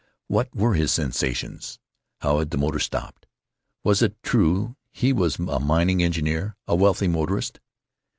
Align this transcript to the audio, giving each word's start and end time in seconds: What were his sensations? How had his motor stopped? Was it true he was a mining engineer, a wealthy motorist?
What 0.25 0.55
were 0.55 0.73
his 0.73 0.91
sensations? 0.91 1.77
How 2.21 2.39
had 2.39 2.51
his 2.51 2.59
motor 2.59 2.79
stopped? 2.79 3.27
Was 3.83 4.01
it 4.01 4.23
true 4.23 4.75
he 4.91 5.13
was 5.13 5.37
a 5.37 5.59
mining 5.59 6.01
engineer, 6.01 6.55
a 6.67 6.73
wealthy 6.75 7.07
motorist? 7.07 7.59